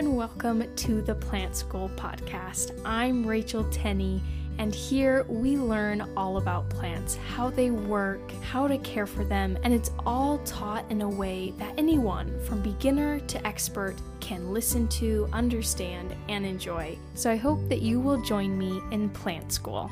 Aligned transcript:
and 0.00 0.16
welcome 0.16 0.64
to 0.76 1.02
the 1.02 1.14
Plant 1.14 1.54
School 1.54 1.90
podcast. 1.94 2.72
I'm 2.86 3.26
Rachel 3.26 3.64
Tenney, 3.64 4.22
and 4.56 4.74
here 4.74 5.26
we 5.28 5.58
learn 5.58 6.08
all 6.16 6.38
about 6.38 6.70
plants, 6.70 7.16
how 7.16 7.50
they 7.50 7.70
work, 7.70 8.32
how 8.40 8.66
to 8.66 8.78
care 8.78 9.04
for 9.04 9.24
them, 9.24 9.58
and 9.62 9.74
it's 9.74 9.90
all 10.06 10.38
taught 10.46 10.90
in 10.90 11.02
a 11.02 11.08
way 11.08 11.52
that 11.58 11.74
anyone, 11.76 12.34
from 12.46 12.62
beginner 12.62 13.20
to 13.20 13.46
expert, 13.46 13.94
can 14.20 14.54
listen 14.54 14.88
to, 14.88 15.28
understand, 15.34 16.16
and 16.30 16.46
enjoy. 16.46 16.96
So 17.12 17.30
I 17.30 17.36
hope 17.36 17.68
that 17.68 17.82
you 17.82 18.00
will 18.00 18.22
join 18.22 18.56
me 18.56 18.80
in 18.92 19.10
Plant 19.10 19.52
School. 19.52 19.90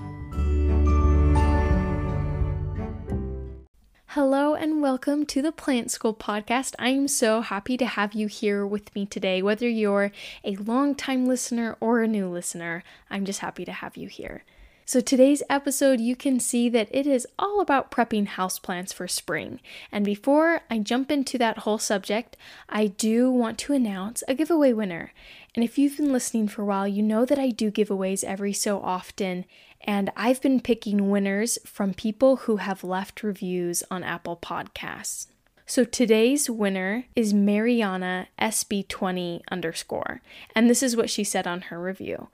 Hello 4.12 4.54
and 4.54 4.80
welcome 4.80 5.26
to 5.26 5.42
the 5.42 5.52
Plant 5.52 5.90
School 5.90 6.14
podcast. 6.14 6.74
I 6.78 6.88
am 6.88 7.08
so 7.08 7.42
happy 7.42 7.76
to 7.76 7.84
have 7.84 8.14
you 8.14 8.26
here 8.26 8.66
with 8.66 8.94
me 8.94 9.04
today. 9.04 9.42
Whether 9.42 9.68
you're 9.68 10.12
a 10.42 10.56
long-time 10.56 11.26
listener 11.26 11.76
or 11.78 12.00
a 12.00 12.08
new 12.08 12.26
listener, 12.26 12.82
I'm 13.10 13.26
just 13.26 13.40
happy 13.40 13.66
to 13.66 13.72
have 13.72 13.98
you 13.98 14.08
here. 14.08 14.44
So, 14.86 15.00
today's 15.00 15.42
episode, 15.50 16.00
you 16.00 16.16
can 16.16 16.40
see 16.40 16.70
that 16.70 16.88
it 16.90 17.06
is 17.06 17.26
all 17.38 17.60
about 17.60 17.90
prepping 17.90 18.28
houseplants 18.28 18.94
for 18.94 19.06
spring. 19.06 19.60
And 19.92 20.06
before 20.06 20.62
I 20.70 20.78
jump 20.78 21.12
into 21.12 21.36
that 21.36 21.58
whole 21.58 21.76
subject, 21.76 22.34
I 22.70 22.86
do 22.86 23.30
want 23.30 23.58
to 23.58 23.74
announce 23.74 24.24
a 24.26 24.34
giveaway 24.34 24.72
winner. 24.72 25.12
And 25.54 25.62
if 25.62 25.76
you've 25.76 25.98
been 25.98 26.14
listening 26.14 26.48
for 26.48 26.62
a 26.62 26.64
while, 26.64 26.88
you 26.88 27.02
know 27.02 27.26
that 27.26 27.38
I 27.38 27.50
do 27.50 27.70
giveaways 27.70 28.24
every 28.24 28.54
so 28.54 28.80
often. 28.80 29.44
And 29.80 30.10
I've 30.16 30.42
been 30.42 30.60
picking 30.60 31.10
winners 31.10 31.58
from 31.64 31.94
people 31.94 32.36
who 32.36 32.56
have 32.56 32.84
left 32.84 33.22
reviews 33.22 33.82
on 33.90 34.02
Apple 34.02 34.36
Podcasts. 34.36 35.28
So 35.66 35.84
today's 35.84 36.48
winner 36.48 37.04
is 37.14 37.34
Mariana 37.34 38.28
SB20 38.40 39.42
underscore. 39.50 40.22
And 40.54 40.68
this 40.68 40.82
is 40.82 40.96
what 40.96 41.10
she 41.10 41.24
said 41.24 41.46
on 41.46 41.62
her 41.62 41.80
review. 41.80 42.28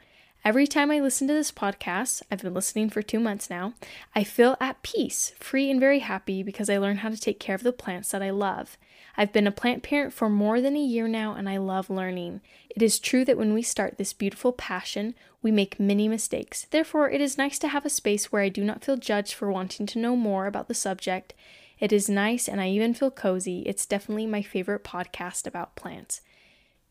Every 0.45 0.67
time 0.67 0.91
I 0.91 1.00
listen 1.00 1.27
to 1.28 1.34
this 1.34 1.50
podcast, 1.50 2.22
I've 2.31 2.42
been 2.42 2.53
listening 2.53 2.91
for 2.91 3.00
two 3.00 3.19
months 3.19 3.48
now, 3.48 3.72
I 4.15 4.25
feel 4.25 4.59
at 4.61 4.83
peace, 4.83 5.33
free, 5.39 5.70
and 5.70 5.81
very 5.81 6.00
happy 6.00 6.42
because 6.42 6.69
I 6.69 6.77
learn 6.77 6.98
how 6.98 7.09
to 7.09 7.17
take 7.17 7.41
care 7.41 7.55
of 7.55 7.62
the 7.62 7.72
plants 7.72 8.11
that 8.11 8.22
I 8.22 8.28
love. 8.28 8.77
I've 9.17 9.33
been 9.33 9.47
a 9.47 9.53
plant 9.53 9.83
parent 9.83 10.12
for 10.12 10.29
more 10.29 10.61
than 10.61 10.77
a 10.77 10.81
year 10.81 11.07
now 11.07 11.34
and 11.34 11.48
I 11.48 11.57
love 11.57 11.89
learning. 11.89 12.41
It 12.70 12.83
is 12.83 12.98
true 12.98 13.25
that 13.25 13.39
when 13.39 13.55
we 13.55 13.62
start 13.62 13.97
this 13.97 14.12
beautiful 14.12 14.53
passion, 14.53 15.15
we 15.43 15.51
make 15.51 15.79
many 15.79 16.09
mistakes. 16.09 16.67
Therefore, 16.71 17.11
it 17.11 17.21
is 17.21 17.39
nice 17.39 17.59
to 17.61 17.69
have 17.69 17.87
a 17.87 17.91
space 17.91 18.33
where 18.33 18.43
I 18.43 18.48
do 18.48 18.65
not 18.65 18.84
feel 18.84 18.97
judged 18.97 19.34
for 19.34 19.53
wanting 19.53 19.87
to 19.87 19.98
know 19.98 20.17
more 20.17 20.47
about 20.47 20.69
the 20.69 20.75
subject. 20.75 21.34
It 21.79 21.93
is 21.93 22.09
nice 22.09 22.48
and 22.48 22.61
I 22.61 22.69
even 22.71 22.95
feel 22.95 23.11
cozy. 23.11 23.61
It's 23.67 23.87
definitely 23.87 24.27
my 24.27 24.43
favorite 24.43 24.84
podcast 24.84 25.47
about 25.47 25.77
plants. 25.77 26.21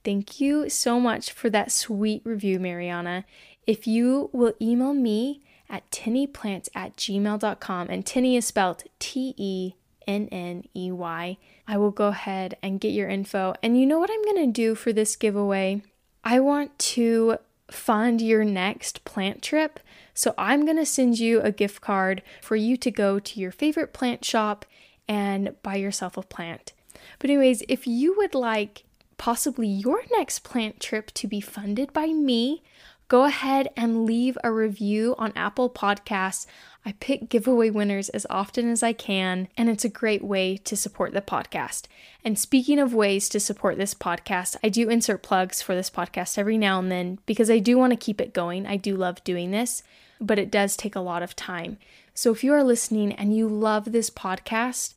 Thank 0.04 0.40
you 0.40 0.70
so 0.70 1.00
much 1.00 1.32
for 1.32 1.50
that 1.50 1.72
sweet 1.72 2.22
review, 2.26 2.60
Mariana. 2.60 3.26
If 3.66 3.88
you 3.88 4.30
will 4.34 4.54
email 4.62 4.94
me 4.94 5.42
at 5.70 5.90
tenneyplants 5.90 6.68
at 6.76 6.98
gmail.com, 6.98 7.88
and 7.90 8.06
Tenney 8.06 8.36
is 8.36 8.46
spelled 8.46 8.84
T 9.00 9.34
E 9.38 9.74
N 10.08 10.28
N 10.32 10.64
E 10.76 10.92
Y, 10.92 11.38
I 11.68 11.78
will 11.78 11.92
go 11.92 12.08
ahead 12.08 12.58
and 12.62 12.80
get 12.80 12.94
your 12.94 13.09
info. 13.09 13.54
And 13.62 13.80
you 13.80 13.86
know 13.86 14.00
what 14.00 14.12
I'm 14.12 14.23
going 14.23 14.46
to 14.48 14.52
do 14.52 14.76
for 14.76 14.94
this 14.94 15.16
giveaway? 15.16 15.82
I 16.23 16.40
want 16.40 16.78
to 16.80 17.38
fund 17.70 18.22
your 18.22 18.44
next 18.44 19.04
plant 19.06 19.42
trip. 19.42 19.80
So 20.14 20.34
I'm 20.38 20.66
going 20.66 20.78
to 20.78 20.86
send 20.86 21.20
you 21.20 21.42
a 21.42 21.52
gift 21.52 21.81
card 21.81 22.22
for 22.42 22.56
you 22.56 22.78
to 22.78 22.92
go 22.92 23.20
to 23.20 23.40
your 23.40 23.52
favorite 23.52 23.94
plant 23.94 24.24
shop 24.24 24.66
and 25.08 25.56
buy 25.64 25.76
yourself 25.76 26.16
a 26.18 26.22
plant. 26.22 26.74
But, 27.20 27.30
anyways, 27.30 27.64
if 27.68 27.88
you 27.88 28.16
would 28.18 28.36
like 28.36 28.84
possibly 29.18 29.68
your 29.68 30.02
next 30.18 30.40
plant 30.40 30.80
trip 30.80 31.12
to 31.12 31.28
be 31.28 31.42
funded 31.42 31.94
by 31.94 32.08
me, 32.08 32.62
go 33.08 33.26
ahead 33.26 33.70
and 33.76 34.06
leave 34.06 34.38
a 34.44 34.52
review 34.52 35.16
on 35.18 35.34
Apple 35.36 35.69
Podcasts. 35.69 36.46
I 36.86 36.94
pick 37.00 37.30
giveaway 37.30 37.69
winners 37.69 38.09
as 38.09 38.25
often 38.30 38.69
as 38.69 38.84
I 38.84 38.94
can, 38.94 39.47
and 39.58 39.69
it's 39.69 39.86
a 39.86 39.90
great 39.90 40.24
way 40.24 40.58
to 40.58 40.75
support 40.75 41.14
the 41.14 41.22
podcast. 41.22 41.84
And 42.25 42.38
speaking 42.38 42.80
of 42.80 42.94
ways 42.94 43.30
to 43.30 43.40
support 43.40 43.78
this 43.78 43.94
podcast, 43.94 44.56
I 44.64 44.69
do 44.69 44.90
insert 44.90 45.24
plugs 45.24 45.62
for 45.62 45.75
this 45.75 45.90
podcast 45.90 46.38
every 46.38 46.58
now 46.58 46.80
and 46.80 46.91
then 46.91 47.19
because 47.25 47.50
I 47.50 47.59
do 47.59 47.78
want 47.78 47.91
to 47.91 47.97
keep 47.97 48.19
it 48.19 48.34
going. 48.34 48.66
I 48.66 48.78
do 48.78 48.96
love 48.96 49.24
doing 49.24 49.52
this, 49.52 49.84
but 50.20 50.40
it 50.40 50.52
does 50.52 50.75
take 50.75 50.96
a 50.96 51.02
lot 51.02 51.24
of 51.24 51.35
time. 51.35 51.78
So 52.14 52.31
if 52.31 52.44
you 52.44 52.53
are 52.53 52.64
listening 52.64 53.14
and 53.14 53.35
you 53.35 53.47
love 53.47 53.91
this 53.91 54.09
podcast, 54.09 54.94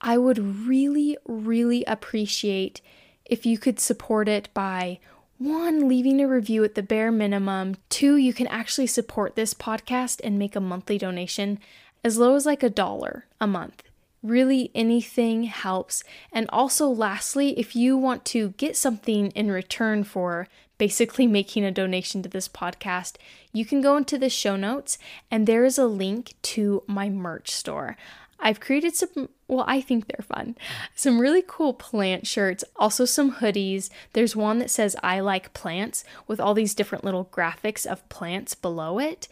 I 0.00 0.16
would 0.18 0.38
really, 0.38 1.16
really 1.26 1.84
appreciate 1.84 2.80
if 3.24 3.44
you 3.44 3.58
could 3.58 3.80
support 3.80 4.28
it 4.28 4.48
by 4.54 5.00
one, 5.38 5.88
leaving 5.88 6.20
a 6.20 6.28
review 6.28 6.64
at 6.64 6.74
the 6.74 6.82
bare 6.82 7.12
minimum. 7.12 7.76
Two, 7.88 8.16
you 8.16 8.32
can 8.32 8.46
actually 8.48 8.88
support 8.88 9.36
this 9.36 9.54
podcast 9.54 10.20
and 10.24 10.38
make 10.38 10.56
a 10.56 10.60
monthly 10.60 10.98
donation 10.98 11.58
as 12.04 12.18
low 12.18 12.34
as 12.34 12.44
like 12.44 12.62
a 12.62 12.70
dollar 12.70 13.26
a 13.40 13.46
month. 13.46 13.82
Really, 14.22 14.72
anything 14.74 15.44
helps. 15.44 16.02
And 16.32 16.46
also, 16.50 16.88
lastly, 16.88 17.58
if 17.58 17.76
you 17.76 17.96
want 17.96 18.24
to 18.26 18.50
get 18.56 18.76
something 18.76 19.28
in 19.28 19.50
return 19.50 20.02
for 20.02 20.48
basically 20.76 21.26
making 21.28 21.64
a 21.64 21.70
donation 21.70 22.22
to 22.22 22.28
this 22.28 22.48
podcast, 22.48 23.14
you 23.52 23.64
can 23.64 23.80
go 23.80 23.96
into 23.96 24.18
the 24.18 24.28
show 24.28 24.56
notes 24.56 24.98
and 25.30 25.46
there 25.46 25.64
is 25.64 25.78
a 25.78 25.86
link 25.86 26.34
to 26.42 26.82
my 26.88 27.08
merch 27.08 27.50
store. 27.52 27.96
I've 28.40 28.60
created 28.60 28.94
some, 28.94 29.28
well, 29.48 29.64
I 29.66 29.80
think 29.80 30.06
they're 30.06 30.24
fun. 30.24 30.56
Some 30.94 31.20
really 31.20 31.42
cool 31.46 31.72
plant 31.72 32.26
shirts, 32.26 32.64
also 32.76 33.04
some 33.04 33.36
hoodies. 33.36 33.90
There's 34.12 34.36
one 34.36 34.58
that 34.60 34.70
says 34.70 34.96
I 35.02 35.20
like 35.20 35.54
plants 35.54 36.04
with 36.26 36.40
all 36.40 36.54
these 36.54 36.74
different 36.74 37.04
little 37.04 37.26
graphics 37.32 37.84
of 37.84 38.08
plants 38.08 38.54
below 38.54 38.98
it. 38.98 39.28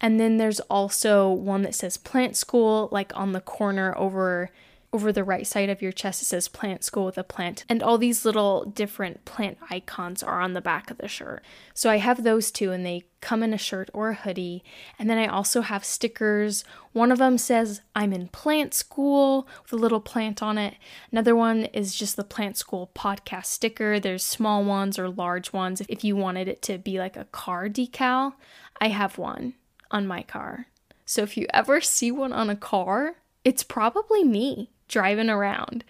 And 0.00 0.18
then 0.18 0.36
there's 0.38 0.60
also 0.60 1.30
one 1.30 1.62
that 1.62 1.74
says 1.74 1.96
plant 1.96 2.36
school, 2.36 2.88
like 2.90 3.16
on 3.16 3.32
the 3.32 3.40
corner 3.40 3.96
over 3.96 4.50
over 4.92 5.12
the 5.12 5.22
right 5.22 5.46
side 5.46 5.68
of 5.68 5.80
your 5.80 5.92
chest, 5.92 6.20
it 6.20 6.24
says 6.24 6.48
plant 6.48 6.82
school 6.82 7.04
with 7.04 7.16
a 7.16 7.22
plant. 7.22 7.64
And 7.68 7.82
all 7.82 7.96
these 7.96 8.24
little 8.24 8.64
different 8.64 9.24
plant 9.24 9.58
icons 9.70 10.22
are 10.22 10.40
on 10.40 10.52
the 10.52 10.60
back 10.60 10.90
of 10.90 10.98
the 10.98 11.06
shirt. 11.06 11.44
So 11.74 11.90
I 11.90 11.98
have 11.98 12.24
those 12.24 12.50
two, 12.50 12.72
and 12.72 12.84
they 12.84 13.04
come 13.20 13.44
in 13.44 13.54
a 13.54 13.58
shirt 13.58 13.88
or 13.94 14.10
a 14.10 14.14
hoodie. 14.14 14.64
And 14.98 15.08
then 15.08 15.16
I 15.16 15.26
also 15.26 15.60
have 15.60 15.84
stickers. 15.84 16.64
One 16.92 17.12
of 17.12 17.18
them 17.18 17.38
says, 17.38 17.82
I'm 17.94 18.12
in 18.12 18.28
plant 18.28 18.74
school 18.74 19.46
with 19.62 19.72
a 19.72 19.76
little 19.76 20.00
plant 20.00 20.42
on 20.42 20.58
it. 20.58 20.74
Another 21.12 21.36
one 21.36 21.66
is 21.66 21.94
just 21.94 22.16
the 22.16 22.24
plant 22.24 22.56
school 22.56 22.90
podcast 22.92 23.46
sticker. 23.46 24.00
There's 24.00 24.24
small 24.24 24.64
ones 24.64 24.98
or 24.98 25.08
large 25.08 25.52
ones. 25.52 25.82
If 25.88 26.02
you 26.02 26.16
wanted 26.16 26.48
it 26.48 26.62
to 26.62 26.78
be 26.78 26.98
like 26.98 27.16
a 27.16 27.26
car 27.26 27.68
decal, 27.68 28.34
I 28.80 28.88
have 28.88 29.18
one 29.18 29.54
on 29.92 30.08
my 30.08 30.22
car. 30.22 30.66
So 31.04 31.22
if 31.22 31.36
you 31.36 31.46
ever 31.52 31.80
see 31.80 32.10
one 32.10 32.32
on 32.32 32.50
a 32.50 32.56
car, 32.56 33.16
it's 33.44 33.62
probably 33.62 34.24
me 34.24 34.70
driving 34.90 35.30
around. 35.30 35.84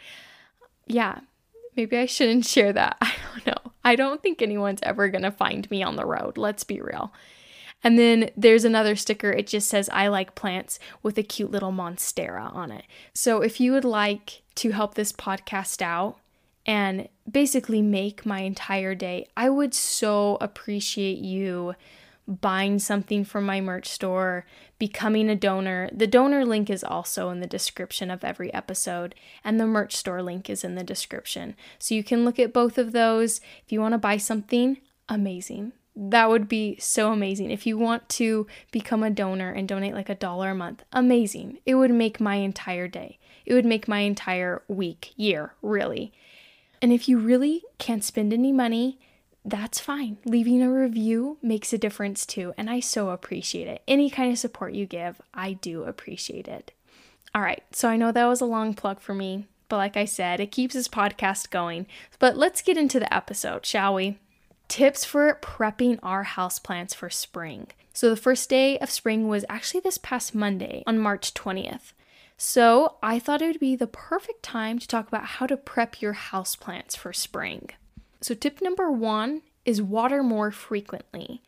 Yeah, 0.87 1.21
maybe 1.77 1.97
I 1.97 2.07
shouldn't 2.07 2.47
share 2.47 2.73
that. 2.73 2.97
I 3.01 3.13
don't 3.35 3.47
know. 3.47 3.73
I 3.83 3.97
don't 3.97 4.23
think 4.23 4.41
anyone's 4.43 4.81
ever 4.83 5.09
going 5.09 5.23
to 5.23 5.31
find 5.33 5.69
me 5.71 5.83
on 5.83 5.97
the 5.97 6.07
road. 6.07 6.37
Let's 6.37 6.65
be 6.65 6.81
real. 6.81 7.13
And 7.83 7.99
then 7.99 8.31
there's 8.37 8.65
another 8.65 8.95
sticker. 8.95 9.31
It 9.31 9.47
just 9.47 9.69
says, 9.69 9.89
I 9.91 10.09
like 10.09 10.35
plants 10.35 10.79
with 11.03 11.17
a 11.17 11.23
cute 11.23 11.51
little 11.51 11.73
monstera 11.73 12.55
on 12.55 12.71
it. 12.71 12.85
So 13.15 13.41
if 13.41 13.59
you 13.59 13.73
would 13.73 13.87
like 13.87 14.43
to 14.57 14.73
help 14.73 14.95
this 14.95 15.13
podcast 15.13 15.81
out 15.81 16.19
and 16.67 17.09
basically 17.31 17.81
make 17.81 18.27
my 18.27 18.41
entire 18.41 18.95
day, 18.95 19.27
I 19.35 19.49
would 19.49 19.73
so 19.73 20.37
appreciate 20.43 21.19
you 21.19 21.75
buying 22.31 22.79
something 22.79 23.25
from 23.25 23.45
my 23.45 23.61
merch 23.61 23.89
store, 23.89 24.47
becoming 24.79 25.29
a 25.29 25.35
donor. 25.35 25.91
The 25.93 26.07
donor 26.07 26.45
link 26.45 26.71
is 26.71 26.85
also 26.85 27.31
in 27.31 27.41
the 27.41 27.47
description 27.47 28.11
of 28.11 28.23
every 28.23 28.55
episode, 28.55 29.17
and 29.43 29.59
the 29.59 29.67
merch 29.67 29.97
store 29.97 30.23
link 30.23 30.49
is 30.49 30.63
in 30.63 30.77
the 30.77 30.85
description. 30.85 31.57
So 31.79 31.95
you 31.95 32.05
can 32.05 32.25
look 32.25 32.39
at 32.39 32.53
both 32.53 32.79
of 32.79 32.93
those. 32.93 33.41
If 33.65 33.73
you 33.73 33.81
want 33.81 33.93
to 33.93 33.99
buy 33.99 34.17
something, 34.17 34.79
amazing. 35.09 35.73
That 35.97 36.31
would 36.31 36.49
be 36.49 36.77
so 36.79 37.13
amazing. 37.13 37.51
If 37.51 37.67
you 37.67 37.77
want 37.77 38.09
to 38.11 38.47
become 38.71 39.03
a 39.03 39.11
donor 39.11 39.51
and 39.51 39.67
donate 39.67 39.95
like 39.95 40.09
a 40.09 40.15
dollar 40.15 40.51
a 40.51 40.55
month, 40.55 40.85
amazing. 40.93 41.59
It 41.67 41.75
would 41.75 41.91
make 41.91 42.21
my 42.21 42.37
entire 42.37 42.87
day. 42.87 43.19
It 43.45 43.55
would 43.55 43.67
make 43.67 43.89
my 43.89 44.01
entire 44.01 44.63
week, 44.69 45.13
year, 45.17 45.55
really. 45.63 46.13
And 46.81 46.93
if 46.93 47.09
you 47.09 47.19
really 47.19 47.65
can't 47.79 48.05
spend 48.05 48.33
any 48.33 48.53
money, 48.53 49.01
that's 49.45 49.81
fine. 49.81 50.19
Leaving 50.25 50.63
a 50.63 50.71
review 50.71 51.39
makes 51.43 51.73
a 51.73 51.79
difference 51.79 52.27
too, 52.27 52.53
and 52.57 52.69
I 52.69 52.81
so 52.81 53.11
appreciate 53.11 53.69
it. 53.69 53.83
Any 53.89 54.11
kind 54.11 54.31
of 54.31 54.39
support 54.39 54.75
you 54.75 54.87
give, 54.87 55.21
I 55.33 55.55
do 55.55 55.85
appreciate 55.85 56.47
it. 56.47 56.73
All 57.35 57.43
right, 57.43 57.63
so 57.73 57.89
I 57.89 57.97
know 57.97 58.13
that 58.13 58.27
was 58.27 58.41
a 58.41 58.47
long 58.47 58.75
plug 58.75 59.01
for 59.01 59.15
me, 59.15 59.47
but 59.69 59.77
like 59.77 59.97
I 59.97 60.05
said, 60.05 60.41
it 60.41 60.51
keeps 60.51 60.75
this 60.75 60.89
podcast 60.89 61.51
going. 61.51 61.87
But 62.19 62.37
let's 62.37 62.61
get 62.61 62.77
into 62.77 62.99
the 62.99 63.13
episode, 63.15 63.65
shall 63.65 63.95
we? 63.95 64.19
Tips 64.69 65.05
for 65.05 65.39
prepping 65.41 65.99
our 66.03 66.25
houseplants 66.25 66.95
for 66.95 67.09
spring. 67.09 67.69
So 67.93 68.11
the 68.11 68.17
first 68.17 68.51
day 68.51 68.79
of 68.79 68.91
spring 68.91 69.29
was 69.29 69.45
actually 69.49 69.81
this 69.81 69.99
past 69.99 70.35
Monday 70.35 70.83
on 70.87 70.99
March 70.99 71.35
20th. 71.35 71.93
So 72.37 72.97
I 73.03 73.19
thought 73.19 73.43
it 73.43 73.47
would 73.47 73.61
be 73.61 73.77
the 73.77 73.87
perfect 73.87 74.43
time 74.43 74.79
to 74.79 74.89
talk 74.89 75.09
about 75.09 75.25
how 75.25 75.47
to 75.47 75.57
prep 75.57 76.01
your 76.01 76.15
houseplants 76.15 76.97
for 76.97 77.13
spring. 77.13 77.71
So, 78.21 78.35
tip 78.35 78.61
number 78.61 78.91
one 78.91 79.43
is 79.65 79.83
water 79.83 80.23
more 80.23 80.51
frequently. 80.51 81.43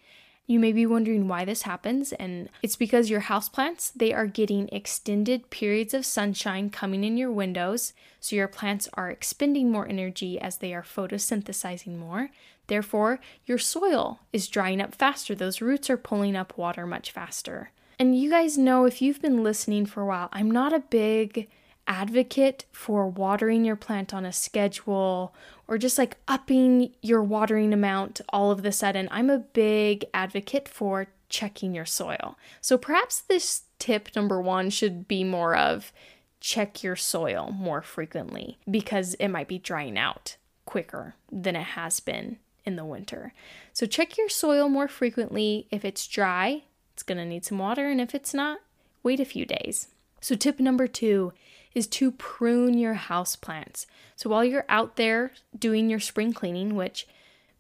You 0.47 0.59
may 0.59 0.73
be 0.73 0.87
wondering 0.87 1.29
why 1.29 1.45
this 1.45 1.63
happens, 1.63 2.13
and 2.13 2.49
it's 2.63 2.77
because 2.77 3.09
your 3.09 3.23
houseplants, 3.23 3.93
they 3.95 4.13
are 4.13 4.27
getting 4.27 4.69
extended 4.71 5.51
periods 5.51 5.95
of 5.95 6.05
sunshine 6.05 6.69
coming 6.69 7.05
in 7.05 7.17
your 7.17 7.31
windows, 7.31 7.93
so 8.21 8.37
your 8.37 8.49
plants 8.49 8.89
are 8.95 9.11
expending 9.11 9.71
more 9.71 9.89
energy 9.89 10.41
as 10.41 10.59
they 10.59 10.75
are 10.75 10.83
photosynthesizing 10.83 11.97
more. 11.97 12.31
Therefore, 12.67 13.21
your 13.47 13.59
soil 13.59 14.21
is 14.33 14.49
drying 14.49 14.81
up 14.81 14.95
faster. 14.95 15.35
Those 15.35 15.61
roots 15.61 15.89
are 15.89 15.97
pulling 15.97 16.37
up 16.37 16.59
water 16.59 16.87
much 16.87 17.13
faster. 17.13 17.71
And 17.99 18.19
you 18.19 18.29
guys 18.31 18.59
know 18.59 18.85
if 18.85 19.01
you've 19.01 19.23
been 19.23 19.45
listening 19.45 19.87
for 19.87 20.03
a 20.03 20.07
while, 20.07 20.29
I'm 20.33 20.51
not 20.51 20.73
a 20.73 20.81
big 20.81 21.49
advocate 21.87 22.65
for 22.73 23.09
watering 23.09 23.65
your 23.65 23.77
plant 23.77 24.15
on 24.15 24.25
a 24.25 24.33
schedule 24.33 25.35
or 25.67 25.79
just 25.79 25.99
like 25.99 26.17
upping 26.29 26.93
your 27.03 27.23
watering 27.23 27.73
amount 27.73 28.21
all 28.29 28.51
of 28.51 28.63
the 28.63 28.73
sudden. 28.73 29.09
I'm 29.11 29.31
a 29.31 29.39
big 29.39 30.05
advocate 30.15 30.69
for 30.69 31.09
checking 31.29 31.75
your 31.75 31.87
soil. 31.87 32.39
So 32.61 32.77
perhaps 32.77 33.21
this 33.21 33.63
tip 33.79 34.11
number 34.15 34.41
one 34.41 34.71
should 34.71 35.09
be 35.09 35.25
more 35.25 35.57
of 35.57 35.93
check 36.41 36.83
your 36.83 36.97
soil 36.97 37.55
more 37.57 37.83
frequently 37.83 38.59
because 38.71 39.15
it 39.15 39.29
might 39.29 39.49
be 39.49 39.59
drying 39.59 39.97
out 39.97 40.37
quicker 40.67 41.15
than 41.31 41.57
it 41.57 41.63
has 41.63 42.01
been 42.01 42.39
in 42.65 42.77
the 42.77 42.85
winter. 42.85 43.33
So 43.73 43.87
check 43.87 44.19
your 44.19 44.29
soil 44.29 44.69
more 44.69 44.89
frequently. 44.89 45.67
If 45.71 45.85
it's 45.85 46.07
dry, 46.07 46.63
it's 46.95 47.03
going 47.03 47.19
to 47.19 47.25
need 47.25 47.45
some 47.45 47.59
water, 47.59 47.89
and 47.89 48.01
if 48.01 48.15
it's 48.15 48.35
not, 48.35 48.59
wait 49.03 49.21
a 49.21 49.25
few 49.25 49.47
days. 49.47 49.89
So, 50.21 50.37
tip 50.37 50.61
number 50.61 50.87
two 50.87 51.33
is 51.75 51.87
to 51.87 52.11
prune 52.11 52.79
your 52.79 52.95
house 52.95 53.37
plants. 53.37 53.87
So 54.17 54.31
while 54.31 54.45
you're 54.45 54.67
out 54.69 54.97
there 54.97 55.33
doing 55.59 55.89
your 55.89 56.01
spring 56.01 56.33
cleaning, 56.33 56.75
which 56.75 57.07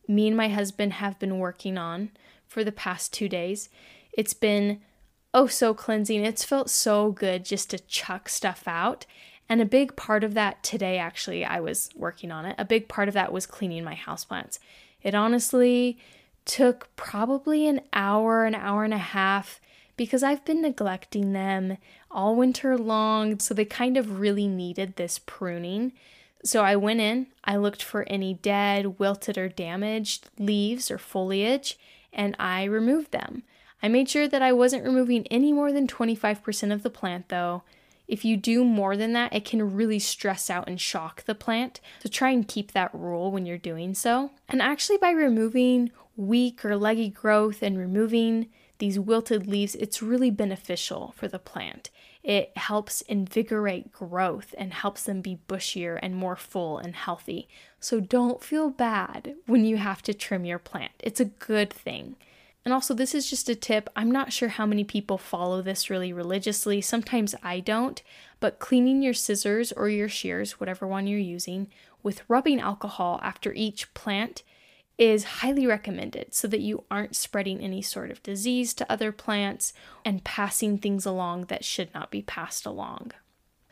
me 0.06 0.28
and 0.28 0.36
my 0.36 0.48
husband 0.48 0.94
have 0.94 1.18
been 1.18 1.38
working 1.38 1.78
on 1.78 2.10
for 2.46 2.64
the 2.64 2.72
past 2.72 3.12
two 3.12 3.28
days, 3.28 3.68
it's 4.12 4.34
been 4.34 4.80
oh 5.34 5.46
so 5.46 5.74
cleansing. 5.74 6.24
It's 6.24 6.44
felt 6.44 6.70
so 6.70 7.10
good 7.10 7.44
just 7.44 7.70
to 7.70 7.78
chuck 7.78 8.28
stuff 8.28 8.64
out. 8.66 9.06
And 9.48 9.60
a 9.60 9.66
big 9.66 9.96
part 9.96 10.24
of 10.24 10.34
that 10.34 10.62
today, 10.62 10.98
actually, 10.98 11.44
I 11.44 11.60
was 11.60 11.90
working 11.94 12.30
on 12.30 12.46
it. 12.46 12.54
A 12.58 12.64
big 12.64 12.88
part 12.88 13.08
of 13.08 13.14
that 13.14 13.32
was 13.32 13.46
cleaning 13.46 13.84
my 13.84 13.94
houseplants. 13.94 14.58
It 15.02 15.14
honestly 15.14 15.98
took 16.44 16.94
probably 16.96 17.66
an 17.66 17.80
hour, 17.92 18.44
an 18.44 18.54
hour 18.54 18.84
and 18.84 18.94
a 18.94 18.98
half 18.98 19.60
because 19.96 20.22
I've 20.22 20.44
been 20.44 20.62
neglecting 20.62 21.32
them 21.32 21.76
all 22.12 22.36
winter 22.36 22.76
long, 22.76 23.38
so 23.38 23.54
they 23.54 23.64
kind 23.64 23.96
of 23.96 24.20
really 24.20 24.46
needed 24.46 24.96
this 24.96 25.18
pruning. 25.18 25.92
So 26.44 26.62
I 26.64 26.76
went 26.76 27.00
in, 27.00 27.28
I 27.44 27.56
looked 27.56 27.82
for 27.82 28.04
any 28.08 28.34
dead, 28.34 28.98
wilted, 28.98 29.38
or 29.38 29.48
damaged 29.48 30.28
leaves 30.38 30.90
or 30.90 30.98
foliage, 30.98 31.78
and 32.12 32.36
I 32.38 32.64
removed 32.64 33.12
them. 33.12 33.44
I 33.82 33.88
made 33.88 34.08
sure 34.08 34.28
that 34.28 34.42
I 34.42 34.52
wasn't 34.52 34.84
removing 34.84 35.26
any 35.28 35.52
more 35.52 35.72
than 35.72 35.86
25% 35.86 36.72
of 36.72 36.82
the 36.82 36.90
plant 36.90 37.28
though. 37.28 37.62
If 38.08 38.24
you 38.24 38.36
do 38.36 38.64
more 38.64 38.96
than 38.96 39.12
that, 39.14 39.32
it 39.32 39.44
can 39.44 39.74
really 39.74 39.98
stress 39.98 40.50
out 40.50 40.68
and 40.68 40.80
shock 40.80 41.24
the 41.24 41.34
plant. 41.34 41.80
So 42.02 42.08
try 42.08 42.30
and 42.30 42.46
keep 42.46 42.72
that 42.72 42.94
rule 42.94 43.30
when 43.30 43.46
you're 43.46 43.58
doing 43.58 43.94
so. 43.94 44.32
And 44.48 44.60
actually, 44.60 44.98
by 44.98 45.10
removing 45.10 45.90
weak 46.16 46.64
or 46.64 46.76
leggy 46.76 47.08
growth 47.08 47.62
and 47.62 47.78
removing 47.78 48.48
these 48.78 48.98
wilted 48.98 49.46
leaves, 49.46 49.74
it's 49.76 50.02
really 50.02 50.30
beneficial 50.30 51.14
for 51.16 51.26
the 51.26 51.38
plant. 51.38 51.90
It 52.22 52.56
helps 52.56 53.00
invigorate 53.02 53.90
growth 53.90 54.54
and 54.56 54.72
helps 54.72 55.02
them 55.02 55.20
be 55.20 55.40
bushier 55.48 55.98
and 56.00 56.14
more 56.14 56.36
full 56.36 56.78
and 56.78 56.94
healthy. 56.94 57.48
So 57.80 57.98
don't 57.98 58.42
feel 58.42 58.70
bad 58.70 59.34
when 59.46 59.64
you 59.64 59.76
have 59.78 60.02
to 60.02 60.14
trim 60.14 60.44
your 60.44 60.60
plant. 60.60 60.92
It's 61.00 61.20
a 61.20 61.24
good 61.24 61.72
thing. 61.72 62.16
And 62.64 62.72
also, 62.72 62.94
this 62.94 63.12
is 63.12 63.28
just 63.28 63.48
a 63.48 63.56
tip. 63.56 63.90
I'm 63.96 64.10
not 64.10 64.32
sure 64.32 64.50
how 64.50 64.66
many 64.66 64.84
people 64.84 65.18
follow 65.18 65.62
this 65.62 65.90
really 65.90 66.12
religiously. 66.12 66.80
Sometimes 66.80 67.34
I 67.42 67.58
don't, 67.58 68.00
but 68.38 68.60
cleaning 68.60 69.02
your 69.02 69.14
scissors 69.14 69.72
or 69.72 69.88
your 69.88 70.08
shears, 70.08 70.60
whatever 70.60 70.86
one 70.86 71.08
you're 71.08 71.18
using, 71.18 71.66
with 72.04 72.22
rubbing 72.28 72.60
alcohol 72.60 73.18
after 73.20 73.52
each 73.52 73.92
plant 73.94 74.44
is 75.02 75.24
highly 75.24 75.66
recommended 75.66 76.32
so 76.32 76.46
that 76.46 76.60
you 76.60 76.84
aren't 76.88 77.16
spreading 77.16 77.60
any 77.60 77.82
sort 77.82 78.12
of 78.12 78.22
disease 78.22 78.72
to 78.72 78.92
other 78.92 79.10
plants 79.10 79.72
and 80.04 80.22
passing 80.22 80.78
things 80.78 81.04
along 81.04 81.46
that 81.46 81.64
should 81.64 81.92
not 81.92 82.08
be 82.08 82.22
passed 82.22 82.64
along. 82.64 83.10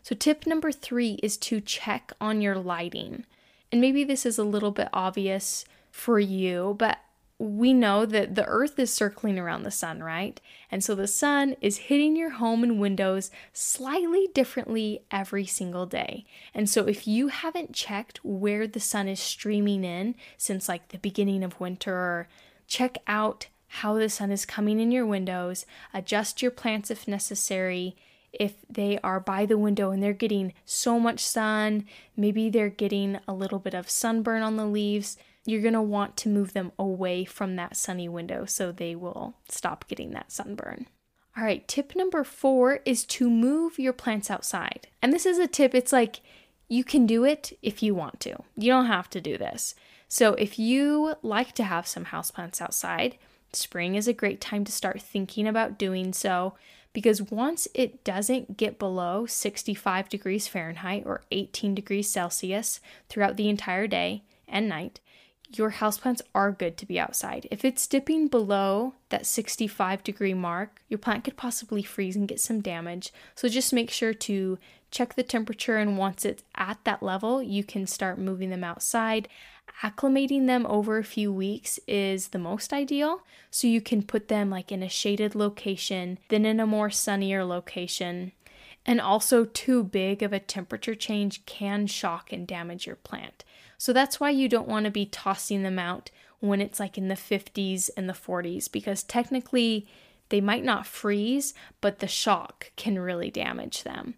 So, 0.02 0.16
tip 0.16 0.44
number 0.44 0.72
three 0.72 1.20
is 1.22 1.36
to 1.36 1.60
check 1.60 2.12
on 2.20 2.40
your 2.40 2.56
lighting. 2.56 3.26
And 3.70 3.80
maybe 3.80 4.02
this 4.02 4.26
is 4.26 4.38
a 4.38 4.44
little 4.44 4.72
bit 4.72 4.88
obvious 4.92 5.64
for 5.92 6.18
you, 6.18 6.74
but 6.76 6.98
we 7.40 7.72
know 7.72 8.04
that 8.04 8.34
the 8.34 8.44
earth 8.44 8.78
is 8.78 8.92
circling 8.92 9.38
around 9.38 9.62
the 9.62 9.70
sun, 9.70 10.02
right? 10.02 10.38
And 10.70 10.84
so 10.84 10.94
the 10.94 11.06
sun 11.06 11.56
is 11.62 11.78
hitting 11.88 12.14
your 12.14 12.32
home 12.32 12.62
and 12.62 12.78
windows 12.78 13.30
slightly 13.54 14.28
differently 14.34 15.04
every 15.10 15.46
single 15.46 15.86
day. 15.86 16.26
And 16.52 16.68
so 16.68 16.84
if 16.86 17.08
you 17.08 17.28
haven't 17.28 17.72
checked 17.72 18.20
where 18.22 18.66
the 18.66 18.78
sun 18.78 19.08
is 19.08 19.20
streaming 19.20 19.84
in 19.84 20.16
since 20.36 20.68
like 20.68 20.88
the 20.88 20.98
beginning 20.98 21.42
of 21.42 21.58
winter, 21.58 22.28
check 22.66 22.98
out 23.06 23.46
how 23.68 23.94
the 23.94 24.10
sun 24.10 24.30
is 24.30 24.44
coming 24.44 24.78
in 24.78 24.92
your 24.92 25.06
windows, 25.06 25.64
adjust 25.94 26.42
your 26.42 26.50
plants 26.50 26.90
if 26.90 27.08
necessary. 27.08 27.96
If 28.34 28.56
they 28.68 28.98
are 29.02 29.18
by 29.18 29.46
the 29.46 29.58
window 29.58 29.92
and 29.92 30.02
they're 30.02 30.12
getting 30.12 30.52
so 30.66 31.00
much 31.00 31.20
sun, 31.20 31.86
maybe 32.14 32.50
they're 32.50 32.68
getting 32.68 33.18
a 33.26 33.32
little 33.32 33.58
bit 33.58 33.74
of 33.74 33.88
sunburn 33.88 34.42
on 34.42 34.56
the 34.56 34.66
leaves, 34.66 35.16
you're 35.50 35.62
going 35.62 35.74
to 35.74 35.82
want 35.82 36.16
to 36.18 36.28
move 36.28 36.52
them 36.52 36.72
away 36.78 37.24
from 37.24 37.56
that 37.56 37.76
sunny 37.76 38.08
window 38.08 38.44
so 38.44 38.70
they 38.70 38.94
will 38.94 39.34
stop 39.48 39.86
getting 39.88 40.12
that 40.12 40.30
sunburn. 40.30 40.86
All 41.36 41.44
right, 41.44 41.66
tip 41.66 41.94
number 41.94 42.24
four 42.24 42.80
is 42.84 43.04
to 43.06 43.28
move 43.30 43.78
your 43.78 43.92
plants 43.92 44.30
outside. 44.30 44.88
And 45.02 45.12
this 45.12 45.26
is 45.26 45.38
a 45.38 45.46
tip, 45.46 45.74
it's 45.74 45.92
like 45.92 46.20
you 46.68 46.84
can 46.84 47.06
do 47.06 47.24
it 47.24 47.52
if 47.62 47.82
you 47.82 47.94
want 47.94 48.20
to. 48.20 48.36
You 48.56 48.70
don't 48.70 48.86
have 48.86 49.10
to 49.10 49.20
do 49.20 49.36
this. 49.36 49.74
So 50.08 50.34
if 50.34 50.58
you 50.58 51.14
like 51.22 51.52
to 51.54 51.64
have 51.64 51.86
some 51.86 52.06
houseplants 52.06 52.60
outside, 52.60 53.16
spring 53.52 53.94
is 53.94 54.08
a 54.08 54.12
great 54.12 54.40
time 54.40 54.64
to 54.64 54.72
start 54.72 55.00
thinking 55.00 55.46
about 55.46 55.78
doing 55.78 56.12
so 56.12 56.54
because 56.92 57.22
once 57.22 57.68
it 57.74 58.02
doesn't 58.02 58.56
get 58.56 58.78
below 58.78 59.26
65 59.26 60.08
degrees 60.08 60.48
Fahrenheit 60.48 61.04
or 61.06 61.22
18 61.30 61.74
degrees 61.74 62.10
Celsius 62.10 62.80
throughout 63.08 63.36
the 63.36 63.48
entire 63.48 63.86
day 63.86 64.24
and 64.48 64.68
night, 64.68 65.00
your 65.52 65.72
houseplants 65.72 66.20
are 66.34 66.52
good 66.52 66.76
to 66.76 66.86
be 66.86 66.98
outside. 66.98 67.48
If 67.50 67.64
it's 67.64 67.86
dipping 67.86 68.28
below 68.28 68.94
that 69.08 69.26
65 69.26 70.04
degree 70.04 70.34
mark, 70.34 70.80
your 70.88 70.98
plant 70.98 71.24
could 71.24 71.36
possibly 71.36 71.82
freeze 71.82 72.16
and 72.16 72.28
get 72.28 72.40
some 72.40 72.60
damage. 72.60 73.12
So 73.34 73.48
just 73.48 73.72
make 73.72 73.90
sure 73.90 74.14
to 74.14 74.58
check 74.90 75.14
the 75.14 75.22
temperature, 75.22 75.76
and 75.76 75.98
once 75.98 76.24
it's 76.24 76.42
at 76.56 76.78
that 76.84 77.02
level, 77.02 77.42
you 77.42 77.64
can 77.64 77.86
start 77.86 78.18
moving 78.18 78.50
them 78.50 78.64
outside. 78.64 79.28
Acclimating 79.82 80.46
them 80.46 80.66
over 80.66 80.98
a 80.98 81.04
few 81.04 81.32
weeks 81.32 81.78
is 81.86 82.28
the 82.28 82.38
most 82.38 82.72
ideal. 82.72 83.22
So 83.50 83.66
you 83.66 83.80
can 83.80 84.02
put 84.02 84.28
them 84.28 84.50
like 84.50 84.70
in 84.70 84.82
a 84.82 84.88
shaded 84.88 85.34
location, 85.34 86.18
then 86.28 86.44
in 86.44 86.60
a 86.60 86.66
more 86.66 86.90
sunnier 86.90 87.44
location. 87.44 88.32
And 88.86 89.00
also, 89.00 89.44
too 89.44 89.84
big 89.84 90.22
of 90.22 90.32
a 90.32 90.40
temperature 90.40 90.94
change 90.94 91.44
can 91.44 91.86
shock 91.86 92.32
and 92.32 92.46
damage 92.46 92.86
your 92.86 92.96
plant. 92.96 93.44
So 93.76 93.92
that's 93.92 94.18
why 94.18 94.30
you 94.30 94.48
don't 94.48 94.68
want 94.68 94.84
to 94.84 94.90
be 94.90 95.06
tossing 95.06 95.62
them 95.62 95.78
out 95.78 96.10
when 96.40 96.60
it's 96.60 96.80
like 96.80 96.96
in 96.96 97.08
the 97.08 97.14
50s 97.14 97.90
and 97.96 98.08
the 98.08 98.14
40s 98.14 98.70
because 98.70 99.02
technically 99.02 99.86
they 100.30 100.40
might 100.40 100.64
not 100.64 100.86
freeze, 100.86 101.54
but 101.80 101.98
the 101.98 102.08
shock 102.08 102.72
can 102.76 102.98
really 102.98 103.30
damage 103.30 103.82
them. 103.82 104.14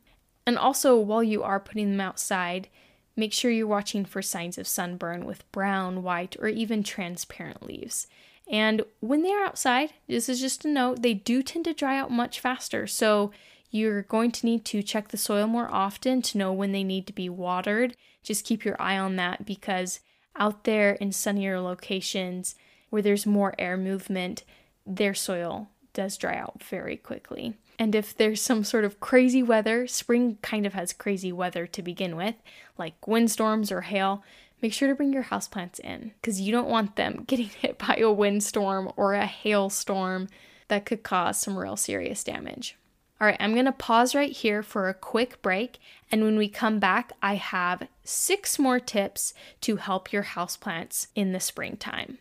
And 0.47 0.59
also, 0.59 0.97
while 0.97 1.23
you 1.23 1.43
are 1.43 1.61
putting 1.61 1.91
them 1.91 2.01
outside, 2.01 2.69
make 3.17 3.33
sure 3.33 3.51
you're 3.51 3.67
watching 3.67 4.05
for 4.05 4.23
signs 4.23 4.59
of 4.59 4.67
sunburn 4.67 5.25
with 5.25 5.51
brown, 5.53 6.03
white, 6.03 6.37
or 6.39 6.49
even 6.49 6.83
transparent 6.83 7.63
leaves. 7.67 8.07
And 8.51 8.83
when 9.01 9.23
they're 9.23 9.45
outside, 9.45 9.93
this 10.09 10.29
is 10.29 10.41
just 10.41 10.65
a 10.65 10.69
note, 10.69 11.03
they 11.03 11.15
do 11.15 11.43
tend 11.43 11.65
to 11.67 11.75
dry 11.75 11.99
out 11.99 12.11
much 12.11 12.41
faster. 12.41 12.87
So 12.87 13.31
you're 13.73 14.03
going 14.03 14.31
to 14.31 14.47
need 14.47 14.65
to 14.65 14.83
check 14.83 15.09
the 15.09 15.17
soil 15.17 15.49
more 15.49 15.69
often 15.69 16.23
to 16.23 16.39
know 16.39 16.53
when 16.53 16.71
they 16.71 16.85
need 16.85 17.09
to 17.09 17.13
be 17.13 17.29
watered 17.29 17.97
just 18.23 18.45
keep 18.45 18.65
your 18.65 18.81
eye 18.81 18.99
on 18.99 19.17
that 19.17 19.45
because 19.45 20.01
out 20.37 20.65
there 20.65 20.93
in 20.93 21.13
sunnier 21.13 21.61
locations 21.61 22.55
where 22.91 23.03
there's 23.03 23.27
more 23.27 23.55
air 23.59 23.77
movement, 23.77 24.45
their 24.87 25.15
soil 25.15 25.69
does 25.93 26.17
dry 26.17 26.37
out 26.37 26.63
very 26.63 26.97
quickly. 26.97 27.55
And 27.79 27.95
if 27.95 28.17
there's 28.17 28.41
some 28.41 28.65
sort 28.65 28.85
of 28.85 29.01
crazy 29.01 29.43
weather, 29.43 29.87
spring 29.87 30.39
kind 30.43 30.67
of 30.67 30.75
has 30.75 30.93
crazy 30.93 31.33
weather 31.33 31.67
to 31.67 31.83
begin 31.83 32.17
with, 32.17 32.37
like 32.79 33.07
windstorms 33.07 33.73
or 33.73 33.83
hail, 33.83 34.23
make 34.61 34.73
sure 34.73 34.89
to 34.89 34.95
bring 34.95 35.13
your 35.13 35.25
houseplants 35.25 35.81
in 35.81 36.13
because 36.21 36.41
you 36.41 36.53
don't 36.53 36.69
want 36.69 36.97
them 36.97 37.25
getting 37.27 37.49
hit 37.49 37.79
by 37.79 37.97
a 37.97 38.11
windstorm 38.11 38.93
or 38.97 39.15
a 39.15 39.27
hailstorm 39.27 40.29
that 40.69 40.87
could 40.87 41.03
cause 41.03 41.39
some 41.39 41.59
real 41.59 41.77
serious 41.77 42.23
damage. 42.23 42.77
All 43.23 43.29
right, 43.29 43.37
I'm 43.39 43.53
going 43.53 43.67
to 43.67 43.73
pause 43.73 44.17
right 44.17 44.33
here 44.33 44.65
for 44.65 44.89
a 44.89 44.95
quick 44.95 45.41
break. 45.43 45.79
And 46.11 46.25
when 46.25 46.37
we 46.37 46.49
come 46.49 46.81
back, 46.81 47.13
I 47.23 47.37
have 47.37 47.87
six 48.03 48.59
more 48.59 48.81
tips 48.81 49.33
to 49.61 49.77
help 49.77 50.13
your 50.13 50.25
houseplants 50.25 51.07
in 51.15 51.31
the 51.31 51.39
springtime. 51.39 52.19